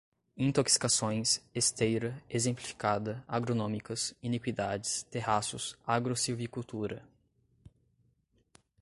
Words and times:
intoxicações, 0.35 1.43
esteira, 1.53 2.23
exemplificada, 2.27 3.23
agronômicas, 3.27 4.15
iniquidades, 4.19 5.03
terraços, 5.03 5.77
agrossilvicultura 5.85 7.07